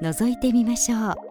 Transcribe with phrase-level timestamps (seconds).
[0.00, 1.29] 覗いてみましょう。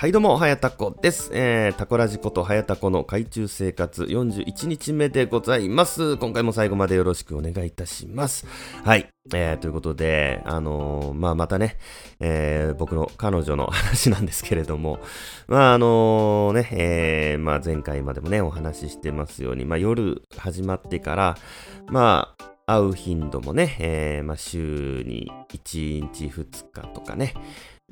[0.00, 1.30] はいどうも、はやたこです。
[1.34, 6.16] えー、タコラジことはやたこの海中生活41日目でございます。
[6.16, 8.46] 今回も最後までよろしくお願いいたします。
[8.82, 9.10] はい。
[9.34, 11.76] えー、ということで、あのー、まあ、またね、
[12.18, 15.00] えー、僕の彼女の話なんですけれども、
[15.48, 21.36] まあ、あのね、えー、まあ、前回までもね、お話ししてますように、まあ、夜始まってから、
[21.88, 27.34] まあ、会う頻度もね、えー、まあ、週に1日2日とかね、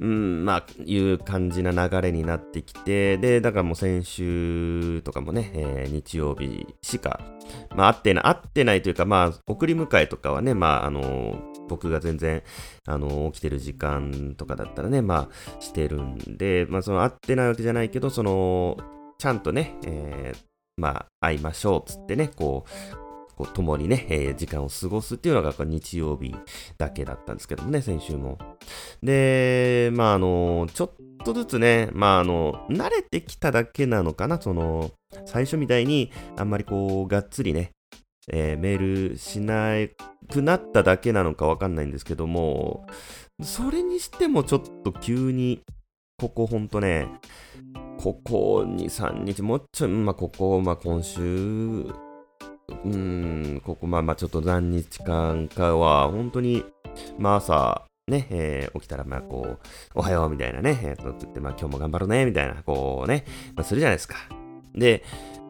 [0.00, 7.20] うん、まあ、いう感じな流れになってきて、で、だからもう先週とかもね、えー、日曜日しか、
[7.74, 12.42] まあ、会ってない、会ってないというか、まあ、送り迎えとかはね、まあ、あの、僕が全然、
[12.86, 18.76] あの、起きてる時間とかだったらね、まあ、してるんで、まあ、その、会ってないわけじゃないけど、その、
[19.18, 20.38] ちゃんとね、えー、
[20.76, 23.07] まあ、会いましょう、つってね、こう、
[23.38, 26.34] こう共にね、えー、時間を過ごすっていうのが日曜日
[26.76, 28.36] だけだったんですけどもね、先週も。
[29.00, 30.90] で、まああの、ちょっ
[31.24, 34.90] とずつね、まああの、慣れてきただけなのかな、その、
[35.24, 37.70] 最初みたいにあんまりこう、がっつりね、
[38.32, 39.74] えー、メールしな
[40.28, 42.88] くなっただけなのかわかんないんですけども、
[43.40, 45.62] それにしてもちょっと急に、
[46.20, 47.06] ここほんとね、
[48.02, 51.86] ここ2、3日、もうちょい、まあ、ここ、まあ、今週
[52.84, 56.64] うん、ここまあまあちょっと何日間かは、本当に、
[57.18, 59.58] まあ朝、ね、えー、起きたら、まあこう、
[59.94, 63.24] おはようみたいなね、えー、とって、まあ今日も頑張るね、みたいな、こうね、
[63.54, 64.16] まあするじゃないですか。
[64.74, 65.04] で、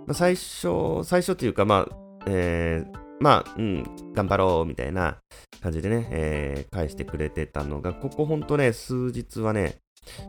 [0.06, 1.96] まあ最初、最初っていうか、まあ、
[2.26, 3.84] えー、まあ、うん、
[4.14, 5.18] 頑張ろう、みたいな
[5.60, 9.78] 感じでね、えー、返してくれてたのが、ここほんとね、数日はね、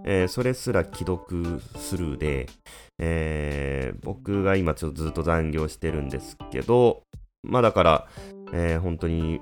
[0.03, 2.47] えー、それすら既読スルーで、
[2.99, 7.03] えー、僕が今ちょっとずっと残業してるんですけど、
[7.43, 8.07] まあだから、
[8.53, 9.39] えー、本当に、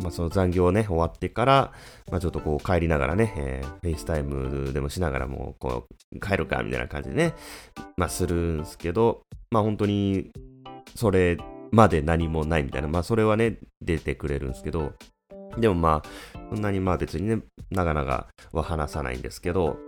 [0.00, 1.72] まあその残業ね、終わってから、
[2.10, 7.34] まあちょっとこう帰りながらね、えー、 FaceTime でもしながらも、こう、帰るかみたいな感じでね、
[7.96, 10.30] まあするんですけど、まあ本当に、
[10.94, 11.38] それ
[11.72, 14.92] まで何もないみたいな、まあそれはね、出てくれるんですけど、
[15.58, 19.78] でもまあ、そんなにまあ別にね、長々は話さないんですけど、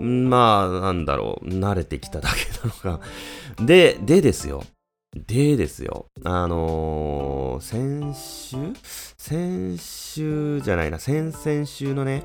[0.00, 3.04] まあ、なんだろう、慣れてきただけなのか。
[3.64, 4.64] で、でですよ。
[5.14, 6.06] でですよ。
[6.24, 8.56] あのー、先週？
[9.18, 12.24] 先週じゃないな、先々週のね、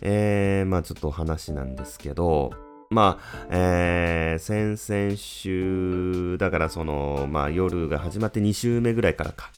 [0.00, 2.50] えー、まあちょっとお話なんですけど、
[2.90, 9.50] まあ、えー、先々週、だからその、まあ夜が始まって2週目ぐらいからか、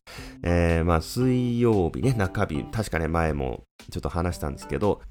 [0.42, 5.02] えー、まあ水曜日ね、中日、確かね、前もちょっと話したんですけど、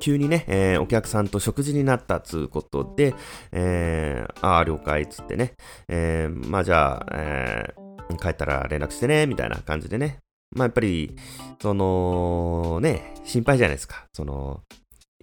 [0.00, 3.14] 急にね、えー、お客さんと食事になったつうことで、
[3.52, 5.54] えー、ああ、了解っつってね、
[5.88, 10.18] えー、まあじゃあ、えー、帰ったら連絡してね、みたいな感じでね、
[10.54, 11.16] まあやっぱり、
[11.60, 14.06] その、ね、心配じゃないですか。
[14.12, 14.60] その、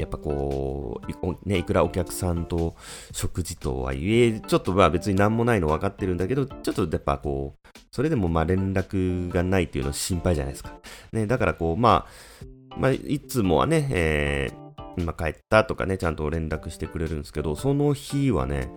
[0.01, 2.75] やっぱこう、ね、いくらお客さんと
[3.12, 10.73] 食事とはいえ、ちょっとまあ別に何もないの分かってるんだけど、ちょっとやっぱこう、それでもまあ連絡がないっていうの心配じゃないですか。
[11.11, 18.72] ね、だからこう、まあ、まあ、いつもはね、えー、今帰ったとかね、ちゃんと連絡してくれるんですけど、その日はね、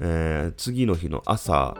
[0.00, 1.76] えー、次の日の朝、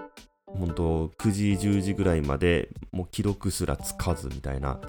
[0.46, 4.80] 本当9時、10時ぐらいまで、もう記録すらつかずみたいな、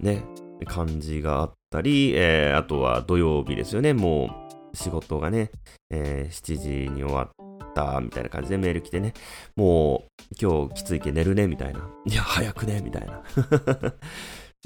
[0.00, 0.24] ね、
[0.66, 5.50] 感じがあったり、えー、あとは土曜日ですよね、もう仕事がね、
[5.90, 9.14] えー、7時に終わったみたいな感じでメール来てね、
[9.56, 11.80] もう今日きついけ寝るねみたいな。
[12.06, 13.22] いや、早くねみたいな。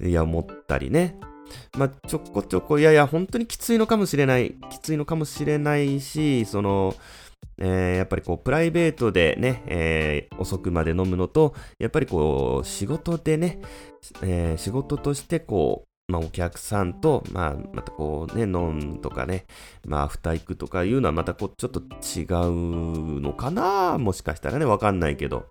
[0.06, 1.16] いや、思ったりね。
[1.76, 4.54] まあ、ちょこちょこ、いやいや、本当にきついのかもしれない。
[4.70, 6.94] きついのかもしれないし、その、
[7.64, 13.60] えー、やっぱりこう、プライベートでね、えー、遅くまで飲むのと、やっぱりこう、仕事でね、
[14.20, 19.46] えー、仕事としてこう、まあ、お客さんと、まあ、またこうね、飲むとかね、
[19.86, 25.46] まあ、二行くとかいうのはまたこう、ちょっと違うのかなもしかしたらね、わかんないけど。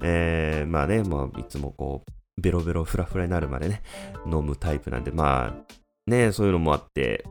[0.00, 3.82] えー、まあね、まあ、いつもこう、ベロベロフラフラになるまでね、
[4.26, 7.24] 飲むタイプなんで、まあ、ね、そういうのもあって、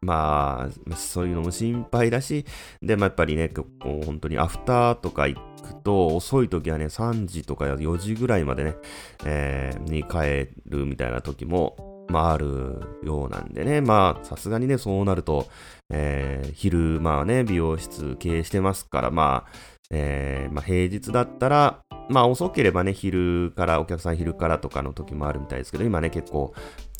[0.00, 2.44] まあ、そういうのも心配だし、
[2.82, 8.76] で、まあ、やっぱりね、こう本当にアフターとか行くと、遅い時はね、3時とか4時ぐらいまでね、
[9.24, 15.46] えー、に帰るみたいな時も、まあ、あるようなんでね、まあ、さすがにね、そうなると、
[15.90, 19.52] えー、昼、まあね、美容室経営してますから、まあ、
[19.90, 26.52] えー、まあ、平日だったら、まあ遅ければね、昼から、お客さん昼からとかの時もあるみたいですけど、今ね、結構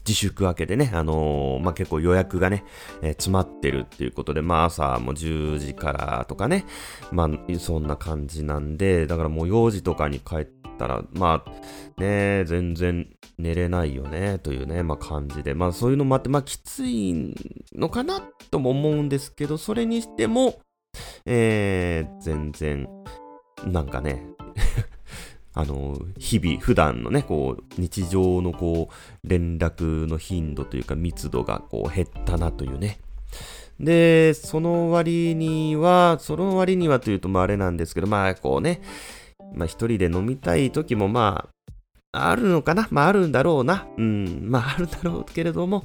[0.06, 2.64] 自粛明けでね、あのー、まあ、結構予約がね、
[3.02, 6.64] えー、詰まってるっていうことで、まあ、朝も10時からとかね、
[7.12, 10.48] まあ、そんな感じなんで、だからもう4時とかに帰っ
[10.78, 13.08] たら、まあ、ね、全然
[13.38, 17.34] 寝れないよね、というね、まあ、感じで、まあ、そういうのもあって、まあ、きつい
[17.74, 18.20] のかな
[18.50, 20.60] とも思うんですけど、それにしても、
[21.26, 22.88] えー、全然、
[23.66, 24.24] なんかね
[25.52, 33.00] あの、日々、普段のね、こう、日常のこう、連絡の頻度というか密度がこう減ったなというね。
[33.80, 38.82] で、その割には、その割にはというと、まああれなんですけど、まあこうね、
[39.54, 41.48] まあ一人で飲みたい時もま
[42.12, 42.88] あ、あるのかな？
[42.90, 43.86] まああるんだろうな。
[43.96, 45.84] うん、まああるんだろうけれども、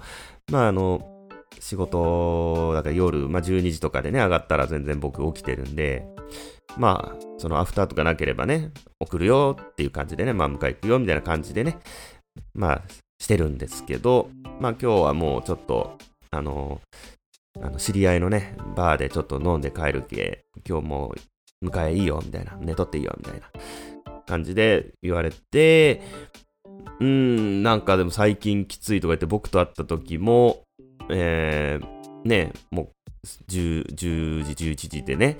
[0.51, 1.29] まああの、
[1.59, 6.05] 仕事、だから夜、まあ12時とかでね、上がったら全然僕起きてるんで、
[6.77, 11.79] まあ、そのアフターとかなければね、送るよっていう感じでね、まあ、迎え行くよみたいな感じでね、
[12.53, 12.81] まあ、
[13.19, 14.29] してるんですけど、
[14.59, 15.97] まあ、今日はもうちょっと、
[16.31, 16.81] あの、
[17.61, 21.13] あの知り合いのね、バーでちょっと飲んで帰るけ、今日も
[21.61, 23.49] う迎えいいよみたいな、寝とっていいよみたいな
[24.25, 26.01] 感じで言われて、
[26.99, 30.63] うーん、なんかでも最近きついとか言って僕と会った時も、
[31.09, 32.89] えー、ね、もう
[33.47, 35.37] 10, 10時、11時でね、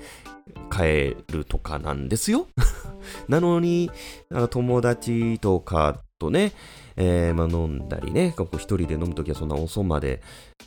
[0.71, 2.47] 帰るとかなんですよ。
[3.27, 3.91] なのに、
[4.49, 6.53] 友達とかとね、
[6.97, 10.21] えー、まあ、飲んだりね、一人で飲むときはそんな遅まで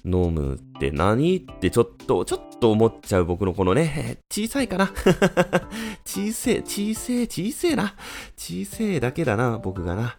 [0.05, 4.93] 飲むって何ってちょっと、ちょっと思っちゃう僕のこのね、 小さいかな
[6.05, 7.94] 小せえ、小せえ、小せえな。
[8.37, 10.19] 小せえだけだな、僕がな。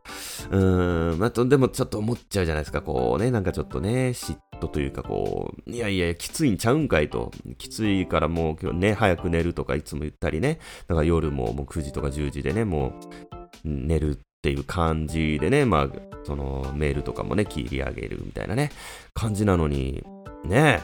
[0.51, 7.31] うーん、まあ、でもちょっと思っちゃうじゃないですか、こうね、なんかちょっとね、嫉妬というかこう、いやいや、きついんちゃうんかいと。
[7.57, 10.59] きついからもう今日ね、早く寝るとかいつも言ったりね。
[10.87, 12.93] だから夜ももう9時とか10時でね、もう
[13.63, 15.89] 寝るっていう感じでね、まあ、
[16.23, 18.71] そのメールとかもね、切り上げるみたいなね、
[19.13, 20.03] 感じなのに、
[20.45, 20.81] ね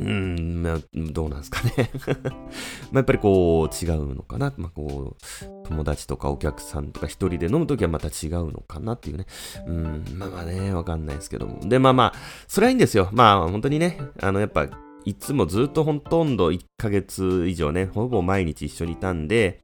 [0.00, 1.90] うーん、まあ、どうなんですかね
[2.90, 4.52] まあやっぱりこう、違うのかな。
[4.56, 9.26] まあこう、友達とかお客さんとか一人で飲むときはまた違うのかなっていうね。
[9.66, 11.60] うん、まあまあね、わかんないですけども。
[11.60, 12.12] で、まあまあ、
[12.48, 13.10] それはいいんですよ。
[13.12, 14.68] まあ本当にね、あの、やっぱ、
[15.04, 19.62] いつもずっとほとんど1ヶ月以上ね、ほぼ毎日一緒にいたんで、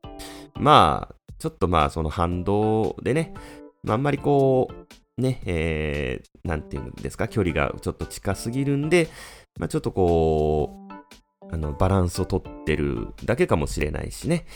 [0.58, 3.34] まあ、ちょっとまあその反動でね、
[3.82, 9.08] まあ、あんまりこう、ね、えー、なんていうんですか、距離がちょっと近すぎるんで、
[9.56, 14.46] まあ、ちょっとこう、あの、バランスをとってるだけかもしれないしね。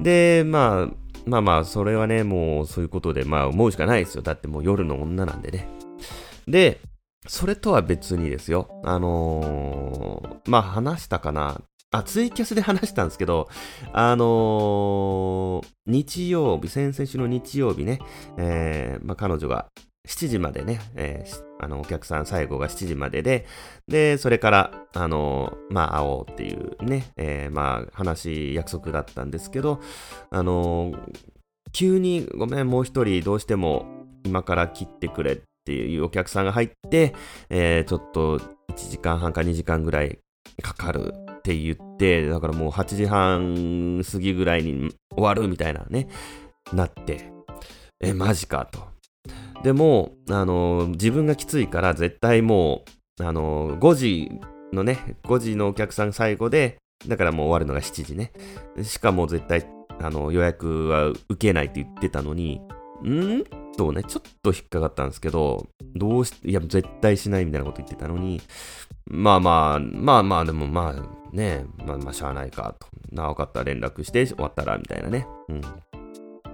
[0.00, 4.22] で、まあ、まあまあ、それはね、もうそういうことで、まあ思うしかないですよ。
[4.22, 5.68] だってもう夜の女なんでね。
[6.48, 6.80] で、
[7.28, 8.68] それとは別にですよ。
[8.84, 11.60] あのー、まあ話したかな。
[11.92, 13.48] あ、ツイキャスで話したんですけど、
[13.92, 18.00] あのー、日曜日、先々週の日曜日ね、
[18.38, 19.68] えー、まあ、彼女が
[20.08, 23.46] 7時までね、えー、あの、お客さん最後が7時までで、
[23.86, 29.80] で、それから、あの、まあ、会おうっていうね、えー、まあ、話、約束だったんですけど、
[30.30, 30.92] あの
[31.72, 33.86] 急にごめん、もう一人どうしても
[34.24, 37.14] 今から切ってくれっていうお客さんが入って、
[37.48, 40.18] えちょっと1時間半か2時間ぐらい
[40.62, 46.08] かかるって言って、だからもう8時半過ぎぐらいに終わるみたいなね、
[46.72, 47.32] なって、
[48.00, 48.91] え、マジかと。
[49.62, 52.84] でも、あの、自分がきついから絶対も
[53.20, 54.30] う、あの、5時
[54.72, 58.32] のね、5時のお客さん最後で、だからもう終わるのが7時ね。
[58.82, 59.66] しかも絶対、
[60.00, 62.60] あの、予約は受けないって言ってたのに、
[63.04, 63.44] ん？
[63.76, 68.40] とね、ちょっと引っかかったんですけど、どうし、いや、絶対しないみたいなこと言ってたのに、
[69.06, 72.86] まあまあ、まあまあ、でもまあ、ねまあまあ、しゃあないかと。
[73.10, 75.26] な、分かった、連絡して終わったら、みたいなね。
[75.48, 75.60] うん。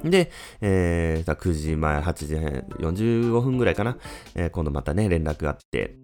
[0.05, 2.35] で、えー、9時前、8時
[2.85, 3.97] 45分ぐらいかな。
[4.35, 5.97] えー、今度またね、連絡があって、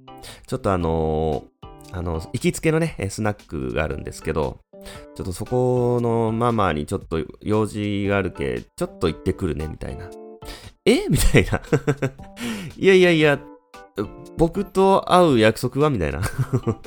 [0.46, 4.60] ちょっとあのー、あの、行きつけのね、スナックがあるんですけど、
[5.14, 10.10] ちょっとそこのママにちょっと用事があるけ、ちょっと行ってくるね、みたいな。
[10.84, 11.06] え？
[11.08, 11.60] みたいな。
[12.76, 13.40] いやいやいや、
[14.36, 15.90] 僕と会う約束は？
[15.90, 16.20] みたいな。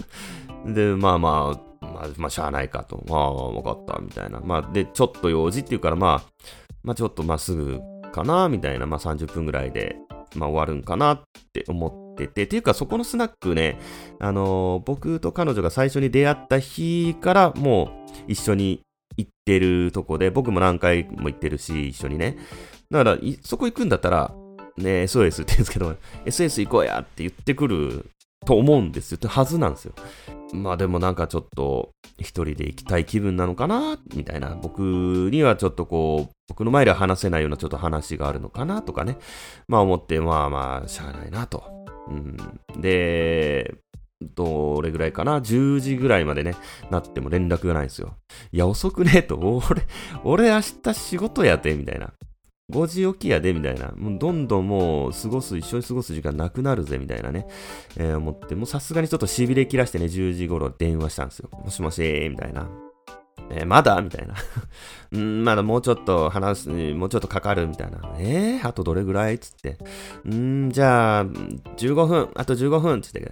[0.66, 3.04] で、まあまあ、まあ、まあ、しゃあないかと。
[3.08, 4.40] まあ、わかった、みたいな。
[4.40, 6.48] まあ、で、ちょっと用事っていうから、まあ、
[6.88, 7.82] まあ、ちょっとまあ、すぐ
[8.14, 8.86] かな、みたいな。
[8.86, 9.98] まあ、30分ぐらいで、
[10.36, 13.78] まあ、終わるんかなって思ってて、っていうかそこのスナックね、
[14.20, 18.80] あのー、僕と彼女が最初に出会った日からもう一緒に
[19.18, 22.38] 行ってるとこで、僕も何回も行ってるし、一緒にね。
[22.90, 24.34] だから、そこ行くんだったら、
[24.78, 25.94] ね、SOS って言うんですけど、
[26.26, 28.06] SS 行こうやって言ってくる
[28.46, 29.18] と思うんですよ。
[29.18, 29.94] ってはずなんですよ。
[30.54, 34.58] まあでもなんかちょっと一人で行きたい気分なのかなみたいな。
[34.62, 34.80] 僕
[35.32, 39.18] にはちょっとこう、僕の前では話せないようなちょっと話があるのかなとかね。
[39.68, 41.64] まあ思って、まあまあ、しゃあないなと。
[42.08, 42.38] うん、
[42.82, 43.76] で、
[44.22, 46.56] どれぐらいかな ?10 時ぐらいまでね、
[46.90, 48.16] なっても連絡がないんですよ。
[48.52, 49.38] いや、遅くねえと。
[49.38, 49.84] 俺、
[50.24, 52.14] 俺明日仕事やで、みたいな。
[52.72, 53.94] 5時起きやで、みたいな。
[53.96, 57.48] もうどんどんもう過ごす、一緒に過ごす時間なくなるぜ、みたいなね。
[57.96, 61.50] えー、思って、もうさすがにちょっと痺れ切らしてね、10時頃電話したんですよ。
[61.52, 62.70] もしもし、みたいな。
[63.52, 64.02] えー、まだ？
[64.02, 64.36] みたいな。
[65.14, 68.02] うん、まだもうちょっと話す、もうちょっとかかるみたいな。
[68.20, 69.40] えー、あとどれぐらい？
[69.40, 69.78] つって。
[70.26, 73.32] うん、じゃあ、15分、あと15分つって、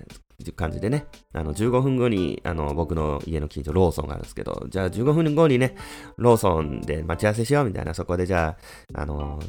[0.55, 5.75] 感じでね、あの、15分後に、あの、僕の家の近所、ローソンがあるんですけど、じゃあ15分後にね、
[6.17, 8.57] ローソンで待ち合わせしようみたいな、そこでじゃ
[8.93, 9.39] あ、あの、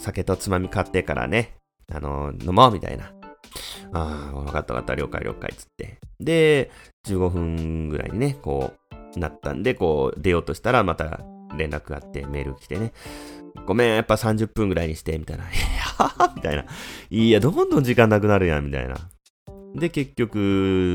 [0.00, 1.56] 酒とつまみ買ってからね、
[1.92, 3.12] あの、飲もうみたいな。
[3.92, 5.98] ああ、わかったわかった、了解了解、つって。
[6.20, 6.70] で、
[7.06, 8.72] 15分ぐらいにね、こ
[9.16, 11.20] う、なったんで、こう、出ようとしたら、また
[11.56, 12.92] 連絡があって、メール来てね、
[13.66, 15.44] ごめん、やっぱ30分ぐらいにして、みたいな。
[15.44, 16.64] いやみたいな。
[17.10, 18.96] いや、どんどん時間なくなるやん、みたいな。
[19.74, 20.38] で、結局、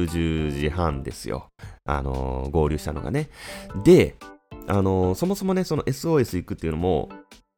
[0.09, 1.49] 10時半ですよ。
[1.85, 3.29] あのー、合流したのがね。
[3.83, 4.15] で、
[4.67, 7.09] あのー、そもそもね、その SOS 行くっていうのも、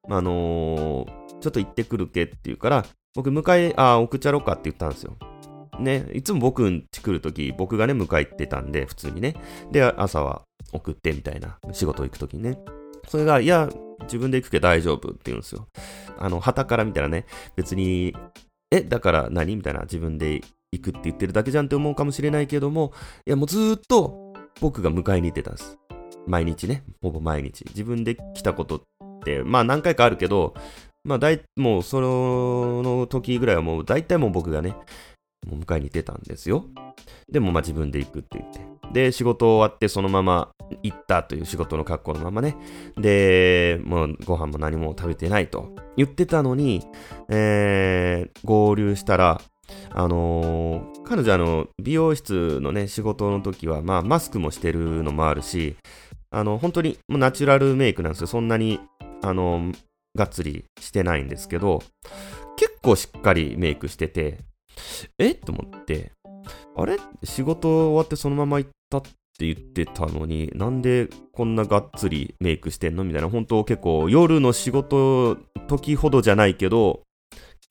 [0.09, 5.17] あのー、ちょっと行ってくるけって言うから、僕、迎え、あ、送っちゃろうかって言ったんですよ。
[5.79, 9.35] ね、いつも僕んち来るとき、僕がね、迎え行ってたんで、普通にね。
[9.71, 12.57] で、朝は送ってみたいな、仕事行くときにね。
[13.07, 13.69] それが、いや、
[14.03, 15.67] 自分で行くけど大丈夫って言うんですよ。
[16.17, 17.25] あの、旗から見たらね、
[17.55, 18.15] 別に、
[18.71, 22.93] え、だから何みたいな、自分で行くって言ってるだけじゃんって思うかもしれないけども、
[23.25, 25.77] いやもうずっと僕が迎えに行ってたんです。
[26.27, 27.65] 毎日ね、ほぼ毎日。
[27.69, 28.81] 自分で来たことっ
[29.25, 30.53] て、まあ何回かあるけど、
[31.03, 34.75] まあ大、もうその時ぐらいはもう大体もう僕がね、
[35.47, 36.65] もう迎えに行ってたんですよ。
[37.29, 38.61] でもまあ自分で行くって言って。
[38.93, 40.51] で、仕事終わってそのまま
[40.83, 42.55] 行ったという仕事の格好のままね。
[42.97, 46.85] で、もうご飯も何も食べてないと言ってたのに、
[47.29, 49.41] えー、合流したら、
[49.91, 55.75] あのー、彼女あの、美容室のね、仕事の時は、まあ、マスクもしてるのもあるし、
[56.29, 58.27] あの、本当にもうナチュラルメイクなんですよ。
[58.27, 58.79] そんなに、
[59.21, 59.71] あの、
[60.15, 61.81] がっつりしてないんですけど、
[62.57, 64.39] 結構しっかりメイクしてて、
[65.17, 65.35] え？
[65.35, 66.11] と思って、
[66.75, 66.97] あれ？
[67.23, 69.09] 仕事終わってそのまま行ったって
[69.39, 73.03] 言ってたのに、なんでこんながっつりメイクしてんの？
[73.03, 75.37] みたいな、本当結構夜の仕事
[75.67, 77.01] 時ほどじゃないけど、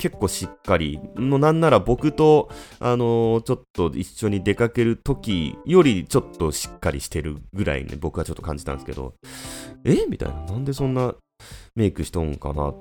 [0.01, 9.13] 結構しっかり、もうなんなら僕と、あのー、ちょっと一緒に出かける時よりちょっとしっかりしてるぐらいね、僕はちょっと感じたんですけど、
[9.85, 10.07] え？
[10.09, 11.15] みたいな、なんでそんな
[11.77, 12.79] メイクしとんかなと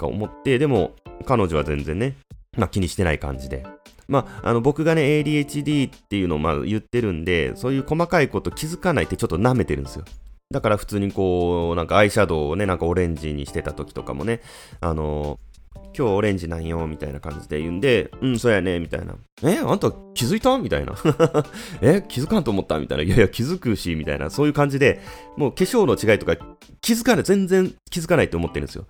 [0.00, 2.16] 思って、でも彼女は全然ね、
[2.58, 3.64] まあ気にしてない感じで。
[4.08, 10.04] まあ、あの僕がね、ADHD っていうのをまあ言ってるんで、そういう細かいこと気づかないってちょっと舐めてるんですよ。
[10.52, 14.42] だから普通にこう、なんかアイシャドウをね、なんかオレンジにしてた時とかもね、
[14.80, 15.40] あの
[15.98, 19.14] 今日オレンジなんよ、みたいな感じで言うんで、うん、そうやね、みたいな。
[19.42, 20.58] え、あんた気づいた？
[20.58, 20.94] みたいな。
[21.80, 22.78] え、気づかんと思った？
[22.78, 23.04] みたいな。
[23.04, 24.28] いやいや、気づくし、みたいな。
[24.28, 25.00] そういう感じで、
[25.36, 26.36] もう化粧の違いとか
[26.82, 28.86] 気づかない、全然気づかないって思ってるんですよ。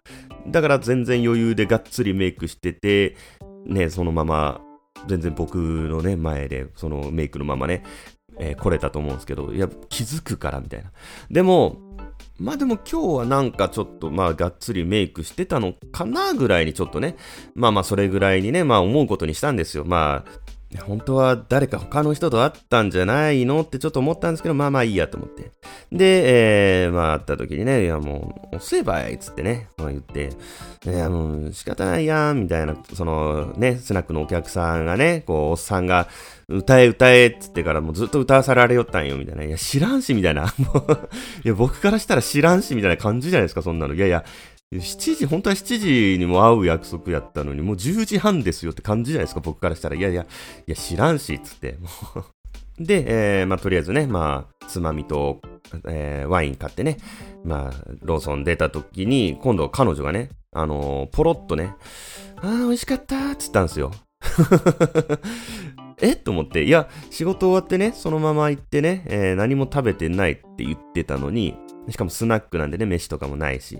[0.49, 3.17] だから全然余裕でがっつりメイクしてて、
[3.67, 4.61] ね、そのまま、
[5.07, 7.85] 全然僕のね、前で、そのメイクのままね、
[8.39, 10.91] えー、来れたと思うんですけど、いや、気づくから、みたいな。
[11.31, 11.79] でも、
[12.39, 17.17] まあでも今日はなんかちょっとまあがっつりメイクしてたのかなぐらいにちょっとね、
[17.55, 19.85] まあまあそれぐらいにね、まあ思うことにしたんですよ。
[19.85, 20.31] まあ、
[20.81, 25.53] 本当は誰か他の人と会ったんじゃないのってちょっと思ったんですけど、まあまあいいやと思って。
[25.93, 30.33] で、えー、まあ会った時にね、いやもう、押せばいっつってね、まあ、言って、
[30.85, 36.09] いやもう仕方ないやん、みたいな、そのね、スナックのお客さんがね、こう、おっさんが、
[36.49, 39.45] 歌え歌えっつってからもうずっと歌わさられよったんよ、みたいな。
[39.45, 40.43] いや、知らんし、みたいな。
[40.59, 41.09] もう
[41.45, 43.95] いや、僕からしたら知らんし、みたいな感じじゃないですか、そんなの。
[43.95, 44.25] いやいや、
[44.75, 49.97] 7時、本当は7時にも会う約束やったのに、もう10時半ですよって感じじゃないですか、僕からしたら。
[49.97, 50.27] いやいや、い
[50.71, 51.77] や、知らんし、つって。
[52.79, 55.41] で、えー、まあ、とりあえずね、まあ、つまみと、
[55.89, 56.99] えー、ワイン買ってね、
[57.45, 61.75] まあ、ローソン出た時に、今度彼女がね、あのー、ポロッとね、
[62.37, 63.93] あー、美味しかったっつったんですよ。
[66.03, 66.17] え？
[66.17, 71.57] と思って、いや、仕事終わってね、そのまま行ってね、えー、何も食べてないって言ってたのに、
[71.89, 73.79] しかもスナックなんでね、飯とかもないし。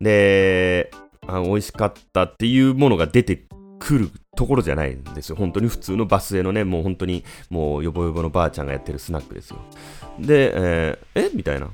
[0.00, 0.90] で、
[1.26, 3.44] あ美味しかったっていうものが出て
[3.78, 5.36] くるところじゃないんですよ。
[5.36, 9.58] 本当に普通のバスへのね、もう本当にもうよぼよぼのばあちゃんがやってるスナックですよ。
[10.18, 11.30] で、えー、え？
[11.34, 11.70] みたいな。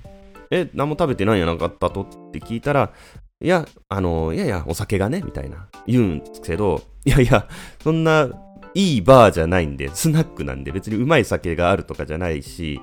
[0.51, 2.03] え、何も食べてないんやなかったと？
[2.03, 2.93] って聞いたら、
[3.41, 7.49] いや、あの、いやいや、お酒がね、みたいな、言うんですけど、いやいや、
[7.83, 8.29] そんな、
[8.75, 12.81] いいバーじゃないんで、スナックなんで、別にうまい酒があるとかじゃないし、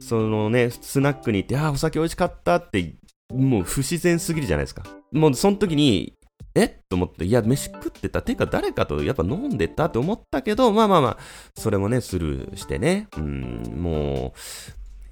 [0.00, 2.94] そのね、スナックに行って、ああ、お酒美味しかったって、
[3.34, 4.84] もう不自然すぎるじゃないですか。
[5.12, 6.14] もうその時に、
[6.54, 6.68] え？
[6.88, 8.22] と思って、いや、飯食ってた。
[8.22, 11.18] てか、誰かとやっぱ飲んでたって思ったけど、まあまあまあ、
[11.56, 14.32] それもね、スルーしてね、うん、も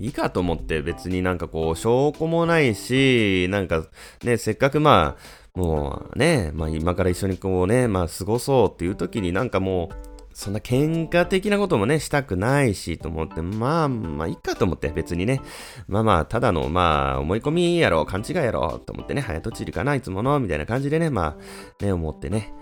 [0.00, 3.86] う、いいかと思って別になんかこう、証拠もないし、なんか
[4.22, 15.40] ね、せっかくまあ、もうね、まあ今から一緒にこうね、まあ過ごそうっていう時になんかもう、そんな喧嘩的なこともね、したくないしと思って、まあ、まあ、いいかと思って、別にね。
[15.88, 21.36] まあまあ、ただの、まあ、思い込みやろ、勘違いやろ、と思ってね、早とちりかな、いつもの、みたいな感じでね、ま
[21.80, 22.52] あ、ね、思ってね。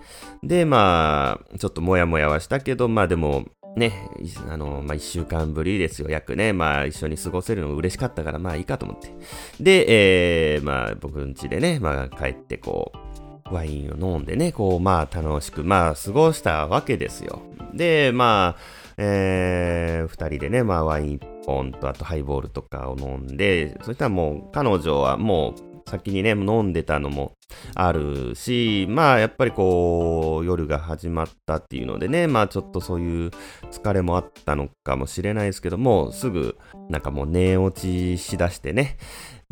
[0.43, 4.09] で、まあ、ちょっともやもやはしたけど、まあでも、ね、
[4.49, 6.51] あの、まあ、一週間ぶりですよ、約ね。
[6.51, 9.13] まあ、一緒に過ごせるの嬉しかったから、まあいいかと思って。
[9.59, 13.10] で、えー、まあ、僕ん家でね、まあ、帰ってこう、
[13.51, 17.41] ワインを飲んでね、こう、まあ楽しく、まあ過ごしたわけですよ。
[17.73, 18.61] で、まあ、
[18.97, 25.55] えー、二人でね、まあワイン一本と、あとハイボールとかを飲んで、そしたらもう彼女はも
[25.85, 27.33] う先にね、飲んでたのも
[27.75, 33.31] あるし、まあやっぱりこう、夜が始まったっていうのでね、まあちょっとそういう
[33.71, 36.57] 疲れもあったのかもしれないですけども、すぐ
[36.89, 38.97] なんかもう寝落ちしだしてね、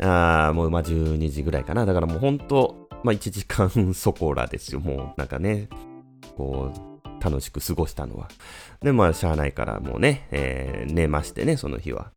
[0.02, 1.86] あもうまあ12時ぐらいかな。
[1.86, 4.80] だからもう本当まあ1時間そこらですよ。
[4.80, 5.68] もうなんかね、
[6.36, 6.90] こう、
[7.22, 8.28] 楽しく過ごしたのは。
[8.82, 12.12] で、まあ、しゃあないからもうね、えー、寝ましてね、その日は。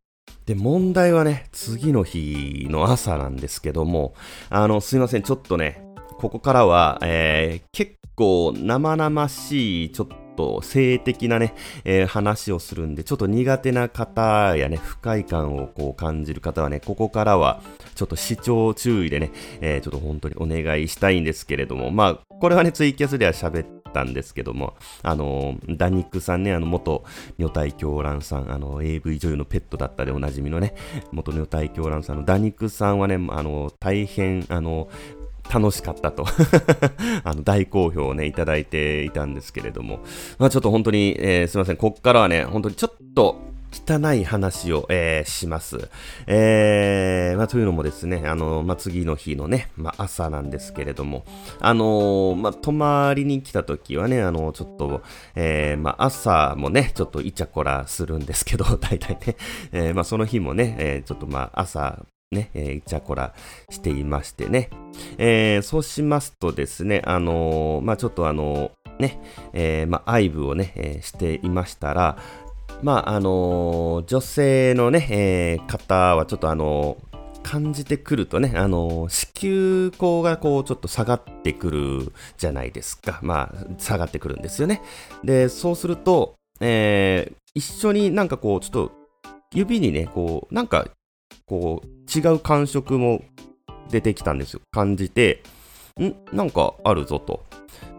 [0.46, 4.14] で、問題はね、次の日の朝なんですけども、
[4.50, 5.82] あの、すいません、ちょっとね、
[6.18, 17.60] ここからは、えー、結構生々しい、ちょっと性的なね、えー、話をするんで、ちょっと苦手な方やね、不快感をこう感じる方はね、ここからは、
[17.94, 27.04] ちょっと視聴注意でね、えー、ちょっと本当にお願いしたいんですけれども、まあ、これはね、ツイキャスでは喋ったんですけども、あの、ダニックさんね、あの、元
[27.38, 30.74] 女体狂乱さん、あの、AV 女優のペットだったでおなじみのね、
[31.12, 34.88] 元女体狂乱さんのダニックさんはね、あの、大変、あの、
[35.52, 36.26] 楽しかったと。
[37.24, 40.00] あの、大好評をね、いただいていたんですけれども、
[40.38, 45.90] まあちょっと本当に、えー、すいません、こっからはね、本当にちょっと、汚い話を、えー、します。
[46.26, 51.24] えー、まあ、というのもですね、あの、まあ、次の日のね、まあ、朝なんですけれども、
[51.58, 55.02] あのー、まあ、泊まりに来た時はね、あの、ちょっと、
[55.34, 59.36] えー、まあ、朝もね、ちょっとイチャコラするんですけど、 大体ね、
[59.72, 63.34] えー、まあ、その日もね、えー、ちょっとまあ、朝、ね、えー、イチャコラ
[63.70, 64.70] していましてね、
[65.18, 69.20] えー、そうしますとですね、あのー、まあ、ちょっとあの、ね、
[69.52, 72.18] えー、まあ、愛撫をね、えー、していましたら、
[72.82, 76.96] まあ、あの、女性のね、えー、方はちょっとあの、
[77.42, 83.20] 感じてくるとね、あの子宮口がこうちょっと下がってくるじゃないですか。
[83.22, 84.80] まあ、下がってくるんですよね。
[85.22, 88.92] で、そうすると、え一緒になんかこう、ちょっと
[89.52, 90.88] 指にね、こう、なんか、
[91.46, 93.22] こう、違う感触も
[93.90, 94.60] 出てきたんですよ。
[94.72, 95.42] 感じて、
[96.00, 96.14] ん？
[96.34, 97.44] なんかあるぞと。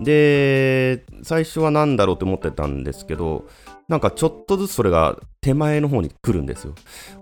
[0.02, 3.48] で、最初は何だろうって思ってたんですけど、
[3.88, 6.74] なんかちょっとずつそれが手前の方に来るんですよ。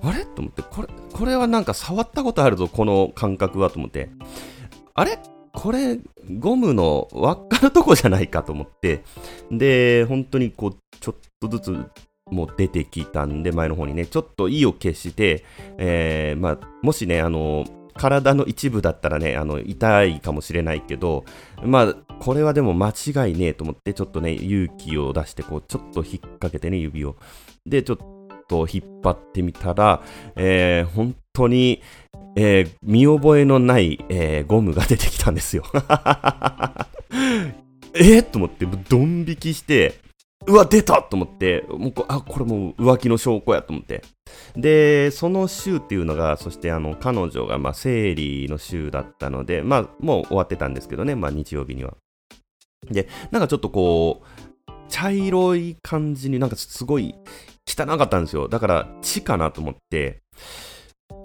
[0.01, 0.25] あれ？
[0.25, 4.09] と思って、これ、これはなんか触ったことあるぞ、この感覚はと思って。
[4.93, 5.19] あれ？
[5.53, 5.99] これ、
[6.39, 9.03] ゴムの輪っかのとこじゃないかと思って。
[9.51, 11.85] で、本当にこう、ちょっとずつ
[12.31, 15.43] もう出てきたんで、前の方にね、ちょっと意を消して、
[15.77, 21.25] えー、まあ、もしね、あの体の一部だったらね、あの、痛いかもしれないけど、
[21.63, 27.15] まあ、これはでも間違いねえと思って、ちょっとね、勇気を出して、こう、ちょっと引っ掛けてね、指を。
[27.65, 27.97] で、ちょっ
[28.47, 30.01] と引っ張ってみたら、
[30.35, 31.81] えー、本当に、
[32.35, 35.63] えー、見覚えのない、えー、ゴムが出てきたんですよ。
[37.95, 39.93] えー、と思って、ドン引きして、
[40.45, 44.03] うわ、出たと思って、もうあ、これもう浮気の証拠やと思って。
[44.55, 51.93] で、その週っていうのが、そしてあの、彼女が、まあ、生理の週だったので、まあ、もう終わってたんですけどね、まあ、日曜日には。
[52.91, 57.15] で、なんかちょっとこう、茶色い感じになんかすごい
[57.65, 58.49] 汚かったんですよ。
[58.49, 60.23] だから、血かなと思って、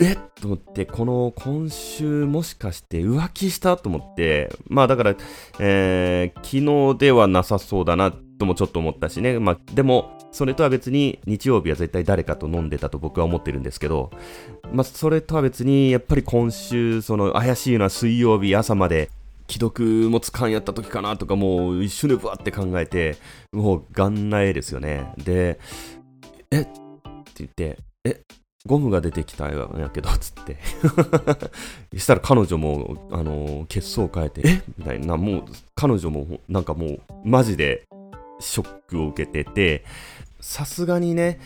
[0.01, 5.17] えっと思って、この今週もしかして浮気したと思って、まあだから、
[5.59, 9.39] えー、昨日ではなさそうだなともちょっと思ったしね。
[9.39, 14.11] まあでも、それとは別に日曜日は絶対誰かと飲んでたと僕は思ってるんですけど、
[14.73, 19.11] まあそれとは別にやっぱり今週、その怪しいのは水曜日朝まで
[19.49, 23.17] 既読もつかんやった時かなとかもう一瞬でブワって考えて
[23.53, 25.13] もうがんなえですよね。
[25.17, 25.59] で
[26.51, 26.61] え？
[26.61, 26.71] って
[27.39, 28.21] 言ってえ？
[28.67, 30.59] ゴムが出てきたんやけど、つって。
[31.95, 34.63] そしたら彼女も、あのー、血相を変えて、え？
[34.77, 37.85] みたいな、もう、彼女も、なんかもう、マジで、
[38.41, 39.85] ショックを受けてて、
[40.41, 41.41] さすがにね、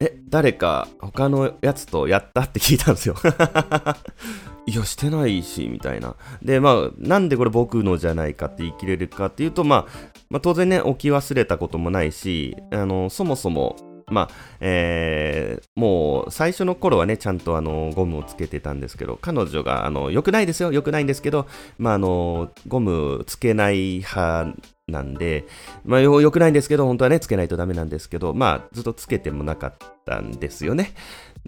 [0.00, 3.16] え、誰か他のやつとやったって聞いたんですよ。
[4.66, 6.16] いや、してないし、みたいな。
[6.42, 9.86] で、まあ、なんでこれ僕のじゃないかって言い切れるかっていうと、まあ、
[10.30, 13.76] まあ、当然ね、置き忘れたこともないし、あの、そもそも、
[14.08, 21.46] まあ、えー、もう最初の頃はね、ちゃんとあのゴムをつけてたんですけど、彼女が、あの、良くないですよ、良くないんですけど、
[21.78, 24.54] まあ、あの、ゴムつけない派
[24.88, 25.46] なんで、
[25.84, 30.92] まあ、良くないんですけど、本当はね、つけないとダメなんですけど、まあ、ずっとつけてもなかったんですよね。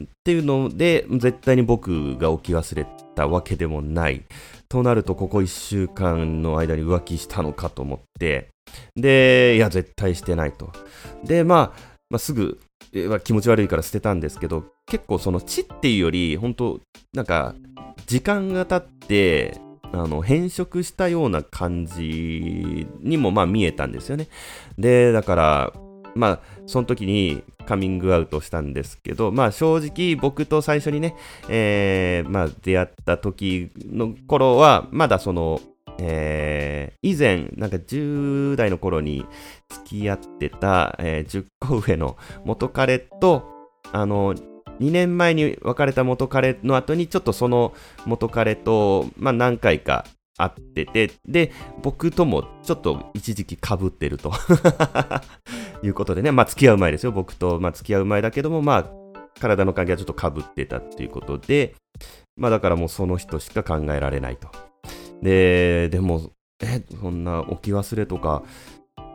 [0.02, 4.24] っていうので、絶対に僕が置き忘れたわけでもない。
[4.68, 8.48] となると、ここ1週間の間に浮気したのかと思って、
[8.94, 10.72] で、いや、絶対してないと。
[11.24, 12.58] で、まあ、まあ、すぐ、
[12.92, 16.80] えー、気持ち悪いから捨てたんですけど、結構その血っていうより、本当
[17.12, 17.54] なんか、
[18.06, 19.58] 時間が経って、
[19.92, 24.28] あの変色したような感じにもまあ見えたんですよね。
[24.78, 25.72] で、だから、
[26.14, 31.14] まあ、その時にカミングアウトしたんですけど、まあ正直僕と最初にね、
[31.48, 35.60] えー、まあ出会った時の頃は、まだその、
[35.98, 36.55] えー、
[37.02, 39.26] 以前、なんか10代の頃に
[39.68, 43.44] 付き合ってた、えー、10個上の元彼と、
[43.92, 47.72] あの、2年前に別れた元彼の後にちょっとその
[48.04, 50.04] 元彼と、まあ、何回か
[50.38, 54.32] 会ってて、で、僕ともちょっと一時期被ってると。
[55.82, 58.90] いうことでね、まあ付き合う前ですよ、僕と、まあ付き合う前だけども、まあ
[59.40, 61.74] 体の関係はちょっと被ってたっていうことで、
[62.36, 64.48] まあだからもうその人しか考えられないと。
[65.22, 66.30] で、でも、
[66.62, 68.42] え、そんな置き忘れとか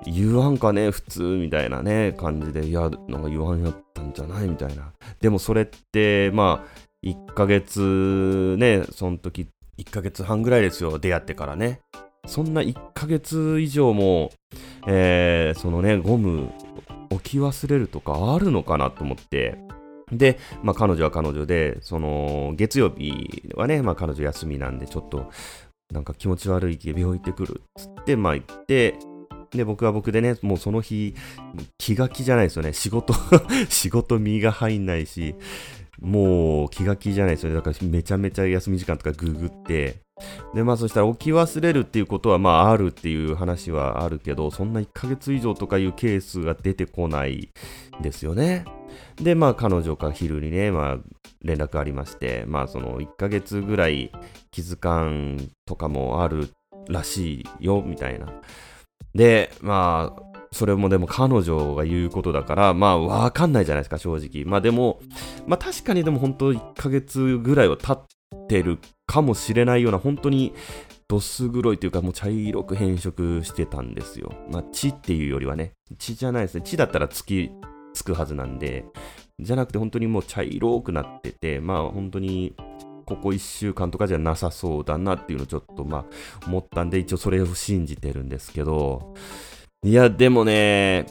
[0.06, 4.92] 言わんかね、普通みたいなね、感じで、いや、なんか言わんやったんじゃないみたいな。
[5.20, 11.82] でもそれって、まあ、1ヶ月ね、その時、1ヶ月半ぐらいですよ、出会ってからね。
[12.26, 14.32] そんな1ヶ月以上も、
[14.88, 16.52] えー、そのね、ゴム
[17.10, 19.58] 置き忘れるとかあるのかなと思って、
[20.12, 25.30] で、まあ、彼女は彼女で、その、月曜日はね、まあ、彼女休みなんで、ちょっと、
[25.92, 28.96] なんか気持ち悪いけ病院行ってくるっつって、まあ行って、
[29.52, 31.14] で、僕は僕でね、もうその日、
[31.78, 32.74] 気が気じゃないですよね。
[32.74, 33.14] 仕事
[33.70, 35.36] 仕事身が入んないし、
[36.00, 37.56] もう気が気じゃないですよね。
[37.56, 40.02] だからめちゃめちゃ休み時間とかググって、
[40.56, 47.50] で、まあそしたら置き忘れるっていうことはまああるっていう話はあるけど、そんな1ヶ月以上とかいうケースが出てこない
[48.02, 48.64] ですよね。
[49.16, 50.98] で、まあ彼女から昼にね、まあ
[51.44, 54.12] 連絡ありまして、まあその1ヶ月ぐらい
[54.52, 56.50] 気づかんとかもある
[56.88, 58.28] らしいよ、みたいな。
[59.14, 60.22] で、まあ、
[60.54, 64.46] それもでも彼女が言うことだから、まあわかんないじゃないですか、正直。
[64.46, 65.00] まあでも、
[65.48, 70.54] まあ確かにでも本当1ヶ月ぐらいは経ってるかもしれないような、本当に
[71.08, 74.34] どす黒いというか、もう茶色く変色してたんですよ。
[74.50, 76.62] まあ血っていうよりはね、血じゃないですね。
[76.66, 77.52] 血だったらつき、
[77.94, 78.86] つくはずなんで、
[79.40, 82.56] じゃなくて本当にもう茶色くなってて、まあ本当に
[83.06, 86.06] ここ1週間とかじゃなさそうだなっていうのをちょっとまあ
[86.48, 89.14] 思ったんで、一応それを信じてるんですけど、
[89.84, 91.06] いや、でもね、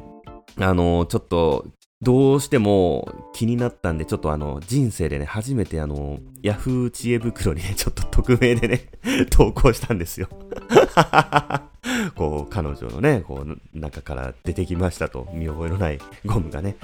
[0.58, 1.66] あの、ちょっと、
[2.02, 8.88] どうしても気になったんで、ちょっとあの、人生でね、初めてあの、ヤフー知恵袋にね、ちょっと匿名でね、
[9.30, 10.28] 投稿したんですよ。
[12.14, 16.76] こう、彼女のね、こう、中から出てきましたと、見覚えのないゴムがね。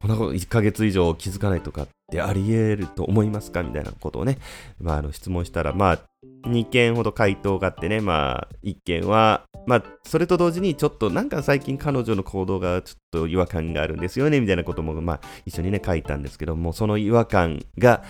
[0.00, 4.38] こんなこと1ヶ月以上気づかないとかってあり得ると思いますかみたいなことをね、
[4.80, 5.98] まあ、あの質問したら、まあ、
[6.46, 18.04] 2件ほど回答があってね、まあ、1件は、まあ、それと同時に、ちょっとなんか最近彼女の行動がちょっと違和感があるんですよね、みたいなことも、まあ、一緒にね、書いたんですけども、その違和感が、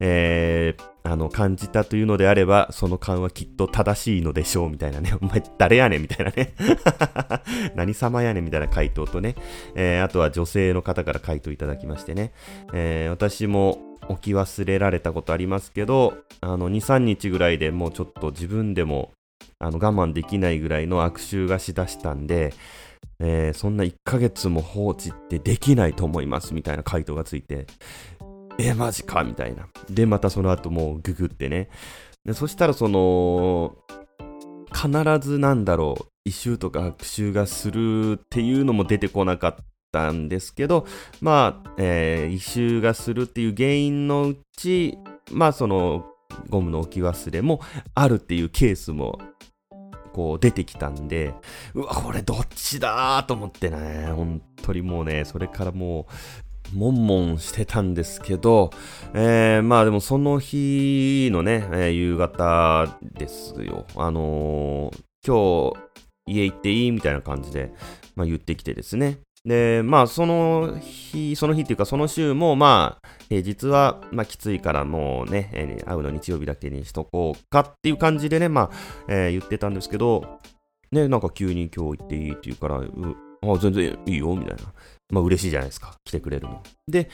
[0.00, 5.12] えー、あの、感じたというのであれば、その感はきっと正しいのでしょう、みたいなね。
[5.20, 6.02] お前誰やねん？
[6.02, 6.54] みたいなね。
[7.76, 8.44] 何様やねん？
[8.44, 9.36] みたいな回答とね。
[9.74, 12.32] えー、あとは女性の方から回答いただきましてね。
[12.72, 19.12] えー、私も置き忘れられたことありますけど、あの、2、3日ぐらいでもうちょっと自分でも、
[19.58, 22.52] あの、我慢できないぐらいの悪臭がしだしたんで、
[23.20, 27.66] えー、そんな1ヶ月も放置ってできないと思いますみたいな回答がついて、
[28.68, 29.66] え、マジかみたいな。
[29.88, 31.68] で、またその後もうググってね。
[32.24, 33.76] でそしたらその、
[34.72, 39.56] 必ずなんだろう、異臭とか悪臭がするっていうのも出てこなかっ
[39.90, 40.86] たんですけど、
[41.20, 44.98] まあ、えー、異臭がするっていう原因のうち、
[45.32, 46.04] まあその、
[46.48, 47.60] ゴムの置き忘れも
[47.94, 49.18] あるっていうケースも
[50.12, 51.34] こう出てきたんで、
[51.74, 58.70] うわ、これどっちだと思ってね、本当にもうね、それからもう、もんもんしてたんですけど、
[59.14, 63.86] えー、まあでもその日のね、えー、夕方ですよ。
[63.96, 65.90] あのー、今日
[66.26, 67.72] 家行っていいみたいな感じで、
[68.14, 69.18] まあ、言ってきてですね。
[69.44, 78.70] で、まあ、その日、その日っていうか、その週も、まあ、平日は、まあ、きついからもうね、えー、会うの日曜日だけにしとこうかっていう感じでね、まあ、
[79.08, 80.40] えー、言ってたんですけど、
[80.92, 84.72] ね、なんか急に今日行っていいって言うから、あ、全然いいよ、みたいな。
[85.10, 85.94] まあ、嬉しいじゃないですか。
[86.04, 86.62] 来てくれるの。
[86.88, 87.08] で、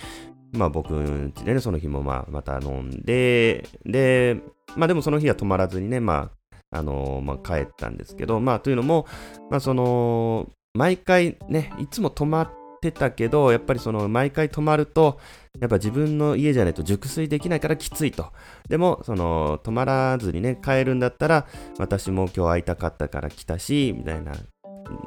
[0.53, 4.41] まあ、僕んちでね、その日も、まあ、また飲んで、で、
[4.77, 6.31] まあ、でもその日は泊まらずにね、ま
[6.73, 9.07] あ、あのー、まあ、帰ったんですけど、まあ、というのも、
[9.51, 15.19] まあ、その、毎回ね、いつも泊まってたけど、やっぱりその毎回泊まると、
[15.59, 18.27] やっぱ自分の家じゃないと熟睡できないからきついと。
[18.69, 21.47] でも、その、泊まらずにね、帰るんだったら、
[21.79, 24.33] 私も今日会いたかったから来たし、みたいな、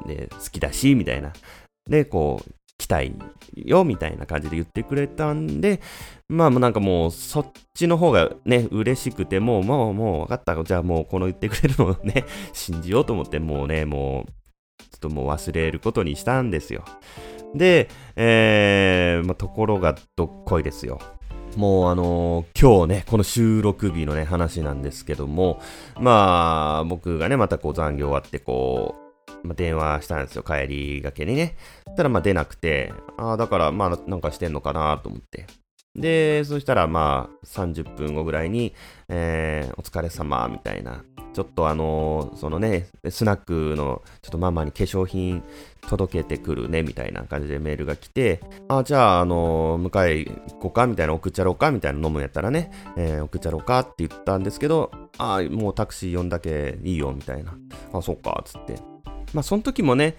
[0.06, 1.32] で、好きだし、みたいな。
[1.88, 2.50] で、こう、
[2.80, 3.14] 来たい
[3.54, 5.80] よ、みたいな感じで言ってくれたんで、
[6.28, 10.64] まあなんかもう、そっちの方がね、嬉しくて、もう、もう、もう分かった。
[10.64, 14.32] じゃあもう、この言ってくれるのをね、 信じようと思って、もうね、もう、
[14.78, 16.84] ちょっともう忘れることにしたんですよ。
[17.54, 20.98] で、えー、まあ、ところがどっこいですよ。
[21.56, 25.60] もうあのー、今日ね、この収録日のね、話なんですけども、
[25.98, 29.09] まあ、僕がね、またこう残業終わってこう、
[29.42, 31.56] まあ、電話したんですよ、帰りがけにね。
[31.86, 35.46] そしたらまあ出なくて、ああ、だからまあなんかしてんのかなと思って。
[35.94, 38.74] で、そしたらまあ30分後ぐらいに、
[39.08, 45.42] えー、お疲れ様みたいなちょっとあのー、そのね、スナックのちょっとママに化粧品
[45.88, 57.54] 届けてくるね、みたいな感じでメールが来て、ああ、じゃあ、あのー、迎え行こうかみたいな、送っちゃろうかみたいな飲むんやったらね、えー、送っちゃろうかって言ったんですけど、あ、もうタクシー呼んだけいいよ、みたいな。
[57.92, 58.89] あ、そっか、つって。
[59.32, 60.16] まあ、その時もね、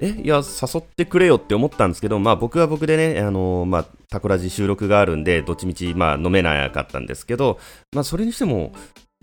[0.00, 7.58] え、いや、誘ってくれよって思ったんですけど、まあ僕は僕でね、あのー、まあ、タコラジ収録があるんで、どっちみち、まあ飲めなかったんですけど、
[7.92, 8.72] まあそれにしても、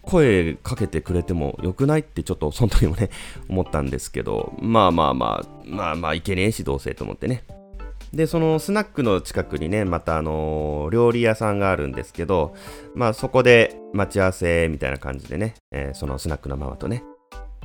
[0.04, 3.10] 声かけてくれてもよくないってちょっとその時もね、
[3.50, 7.44] 思ったんですけど、まあまあまあ、まあまあいけねえしどうせと思ってね。
[8.14, 12.56] で、そのスナックの近くにね、またあのー、料理屋さんがあるんですけど、
[12.96, 17.04] まあそこで待ち合わせみたいな感じでね、えー、そのスナックのママとね、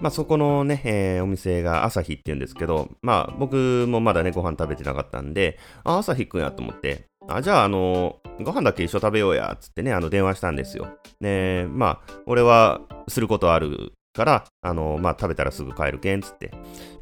[0.01, 10.89] まあそこのね、えー、お店が朝日って言うんですけど、まあ僕もまだね、ご飯食べてなかったんで、あ、朝日くんやと思って、あ、じゃああのご飯だけ一緒食べようや、つってね、あの電話したんですよ。
[11.21, 16.53] ねまあ、俺はすることあるから、あのまあ食べたらすぐ帰るけん、つって。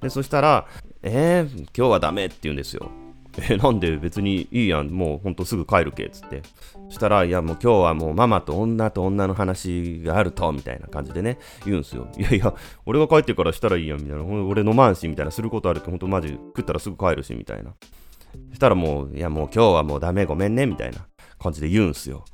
[0.00, 0.66] で、そしたら、
[1.02, 2.90] えー、今日はダメって言うんですよ。
[3.50, 6.42] え、なんで別にいいやん、もうほんとすぐ帰るけ、っつって。
[6.88, 12.06] したら、いやもう今日はもうママと女と女の話があると、みたいな感じでね、言うんすよ。
[12.16, 12.54] いやいや、
[12.86, 14.24] 俺が帰ってからしたらいいやん、みたいな。
[14.24, 15.30] 俺飲まんし、みたいな。
[15.32, 17.74] することあるって、ほんとマジ食ったらすぐ帰るし、みたいな。
[18.50, 21.06] そしたらもう、いやもう今日はもうダメ、ごめんね、みたいな
[21.38, 22.24] 感じで言うんすよ。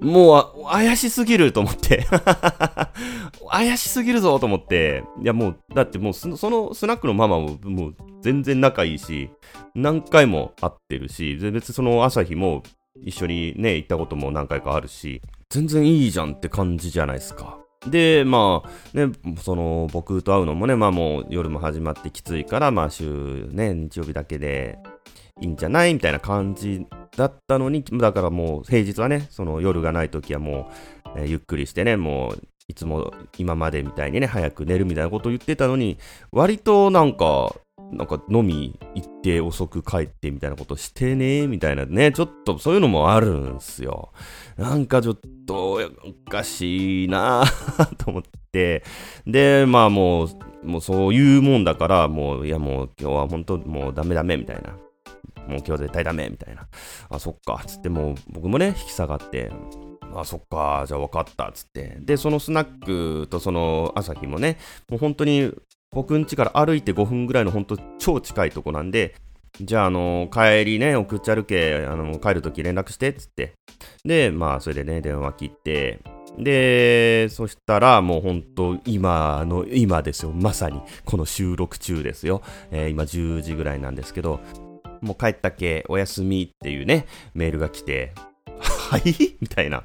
[0.00, 2.06] もう、怪しすぎると思って
[3.50, 5.04] 怪しすぎるぞと思って。
[5.20, 9.30] いやもう、だってもうそのスナックのママももう全然仲いいし、
[9.74, 12.62] 何回も会ってるし、別にその朝日も
[13.02, 17.58] 一緒にね、行ったことも何回かあるし、全然いいじゃんって感じじゃないですか。
[17.86, 24.78] で、まあ、ね、その、僕と会うのもね、まあもう夜も始まってきついから、まあ週ね、日曜日だけで
[25.40, 25.94] いいんじゃない？
[25.94, 30.70] みたいな感じだったのに、だからもう平日はね、その夜がない時はも
[31.16, 35.98] う、えー、ゆっくりしてね、もういつも今までみたいにね、早く寝るみたいなことを言ってたのに、
[36.32, 37.54] 割となんか、
[37.90, 44.12] なんか飲み行って遅く帰ってみたいなことしてねみたいなね、ちょっとそういうのもあるんすよ。
[44.58, 47.44] なんかちょっとおかしいな
[47.96, 48.22] と思っ
[48.52, 48.84] て、
[49.26, 50.28] で、まあもう、
[50.62, 54.76] もうそういうもんだから、もう、いやもう今日は本当もうダメダメみたいな。
[55.48, 56.68] もう今日絶対ダメみたいな。
[57.08, 57.62] あ、そっか。
[57.66, 59.50] つってもう僕もね、引き下がって、
[60.14, 60.84] あ、そっか。
[60.86, 61.50] じゃあ分かった。
[61.52, 61.98] つって。
[62.00, 64.58] で、そのスナックとその朝日もね、
[64.88, 65.52] もう本当に
[65.90, 69.14] 僕ん家から歩いて5分ぐらいの本当超近いとこなんで、
[69.60, 73.54] じゃあ、あの、帰りね、送っちゃるけ、あの、帰るとき連絡して、つって。
[74.04, 76.00] で、まあ、それでね、電話切って、
[76.38, 80.32] で、そしたら、もう本当、今の、今ですよ。
[80.32, 82.42] まさに、この収録中ですよ。
[82.70, 84.40] えー、今10時ぐらいなんですけど、
[85.00, 88.12] もう帰ったっけおやすみっていうね、メールが来て、
[88.58, 89.02] はい？
[89.40, 89.84] みたいな。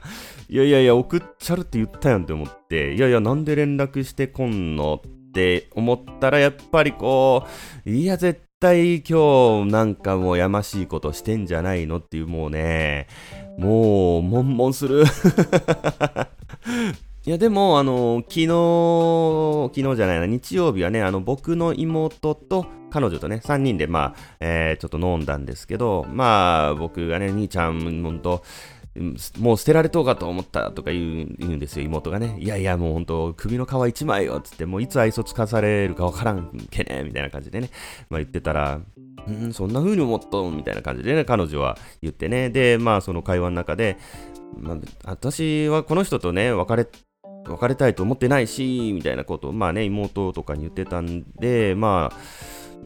[0.49, 7.45] いやいやいや、送っちゃるって言ったやんって思って、いやいや、なんで連絡してこんのって思ったら、やっぱりこ
[7.85, 13.07] う、いや、絶対今日なんかもうやましいことしてんじゃないのっていうもうね、
[13.57, 15.03] もう、悶々する
[17.25, 28.43] いや、でも、あの、昨日、昨日じゃないな、日曜日はね、あの、僕の妹と彼女とね、3人で、まあ、えー、ちょっと飲んだんですけど、まあ、僕がね、兄ちゃん、ほんと、
[29.39, 32.35] もう捨てられとうかと思ったとか言う言うんですよ、妹がね。
[32.39, 37.69] いやいや、もうほんと、首の皮一枚よ、つって、もういつ愛想つかされるかわからんけね、みたいな感じでね、
[38.09, 38.81] まあ言ってたら、
[39.25, 42.49] うん、そんな風に思っとん、みたいな感じでね、彼女は言ってね。
[42.49, 43.97] で、まあその会話の中で、
[44.59, 46.87] まあ、私はこの人とね、別れ、
[47.45, 52.17] 別れたいと思ってないし、みたいなことを、まあね、妹とかに言ってたんで、まあ、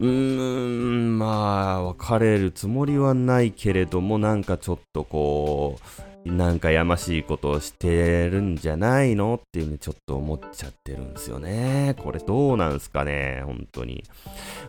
[0.00, 11.94] ーん、まあ、別れるつもりはないけれども、なんかちょっとこう、なんかやましいことをしてるんじゃないのっていうふうにちょっと思っちゃってるんですよね。
[11.98, 14.04] これどうなんすかね、本当に。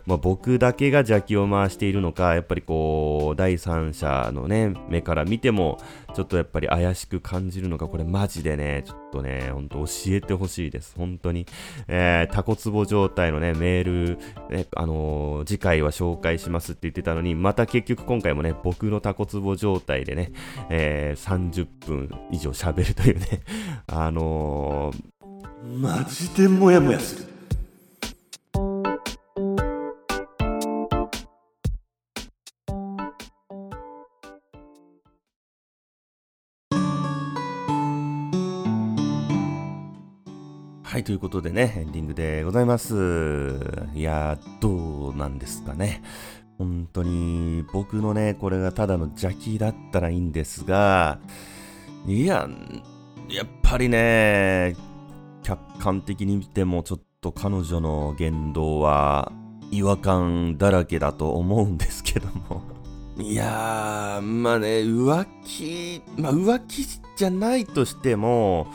[0.06, 5.78] まあ、僕だけが邪気を回しているのか、やっぱりこう、第三者のね、目から見ても、
[6.14, 10.94] ちょっとやっぱり怪しく感じるのか、これマジでね、ちょっとね、ほんと教えてほしいです。
[10.96, 11.46] 本当に。
[11.88, 14.18] えー、タコツボ状態のね、メール、
[14.50, 20.32] ね、あのー、次回は紹介しますって言ってたのに、また結局今回もね、僕のタコツボ状態でね、
[20.68, 23.42] えー、30分以上喋るというね、
[23.86, 27.39] あのー、マジでモヤモヤする。
[41.00, 43.58] はい、ということでね、エンディングでございます。
[43.94, 46.02] いやどうなんですかね。
[46.58, 51.18] 本当に、僕のね、これがただの邪気だったらいいんですが、
[52.06, 52.46] いや、
[53.30, 54.76] やっぱりね、
[55.42, 59.32] 客観的に見てもちょっと彼女の言動は
[59.70, 62.60] 違和感だらけだと思うんですけども。
[63.16, 66.84] いやー、まあね、浮気、まあ浮気
[67.16, 68.66] じゃないとしても、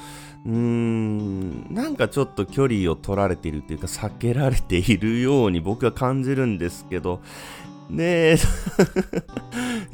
[0.45, 7.21] うーん、なんかちょっと距離を取られているというか避けられているように僕は感じるんですけど、
[7.89, 8.37] ねえ、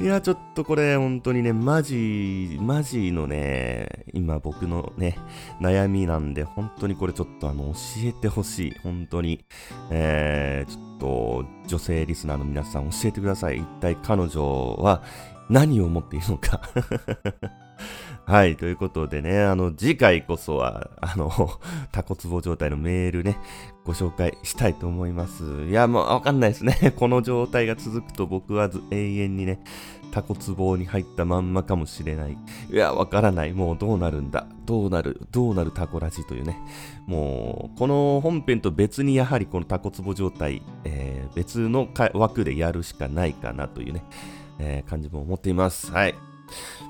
[0.00, 5.18] いや、ちょっとこれ本当にね、マジ、マジのね、今僕のね、
[5.60, 8.74] 悩みなんで、本当にこれちょっとあの、教えてほしい。
[8.82, 9.44] 本当に。
[9.90, 13.58] えー、ちょっと、女性リスナーの皆さん教えてください。
[13.58, 15.02] 一体彼女は
[15.50, 16.62] 何を思っているのか
[18.24, 18.56] はい。
[18.56, 21.30] ということでね、あの、次回こそは、 あの、
[21.90, 23.36] タコツボ状態のメールね、
[23.84, 25.42] ご紹介したいと思います。
[25.68, 26.94] いや、もうわかんないですね。
[26.96, 29.58] この状態が続くと僕は永遠にね、
[30.12, 32.36] タコツボに入ったまんまかもしれない。
[32.70, 33.52] いや、わからない。
[33.52, 34.46] もうどうなるんだ？
[34.66, 36.56] どうなる、どうなるタコラジというね。
[37.06, 44.04] もう、この本編と別にやはりこのタコツボ状態、えー、別の枠でやるしかないかなというね、
[44.60, 45.90] えー、感じも思っています。
[45.90, 46.31] はい。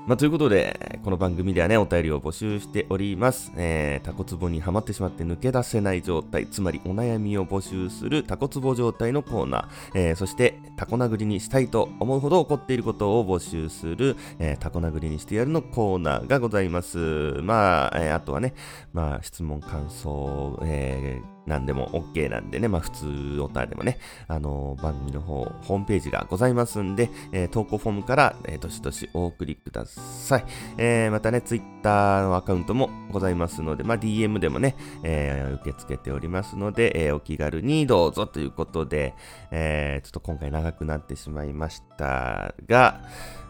[0.07, 3.51] まあ、ということで、この番組ではね、お便りを募集しております。
[3.55, 16.97] えー、タコツボにはまってしまって抜け出せない状態、つまりお悩みを募集するタコツボ状態のコーナー、えー、そしてタコ殴りにしたいと思うほど怒っていることを募集する、えー、タコ殴りにしてやるのコーナーがございます。
[17.41, 18.53] まあ、えー、あとはね、
[18.93, 30.45] まあ、質問、感想、えー、何でも OK なんでね、まあ普通オタでもね、あのー、番組の方、ホームページがございますんで、えー、投稿フォームから、えー、どしどしお送りください。
[30.77, 39.13] えー、またね、Twitter のアカウントもございますので、まあ DM でもね、えー、受け付けておりますので、えー、お気軽にどうぞということで、
[39.51, 43.01] えー、ちょっと今回長くなってしまいましたが、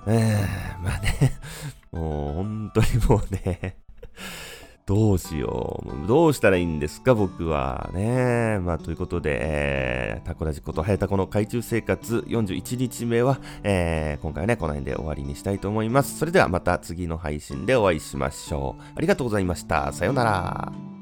[0.07, 1.33] えー、まあね、
[1.91, 3.77] もう本当にもうね
[4.85, 6.07] どうしよう。
[6.07, 7.89] どうしたらいいんですか、僕は。
[7.93, 16.19] ねまあ、ということで、えー、タコラジこと、はやたこの海中生活41日目は、えー、今回はね、この辺で終わりにしたいと思います。
[16.19, 18.83] それではまた次の配信でお会いしましょう。
[18.95, 19.93] ありがとうございました。
[19.93, 20.92] さようなら。